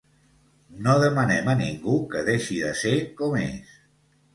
No 0.87 0.95
demanem 1.03 1.53
a 1.55 1.57
ningú 1.61 2.01
que 2.15 2.27
deixi 2.33 2.61
de 2.67 2.77
ser 2.85 2.99
com 3.23 3.43
és. 3.49 3.83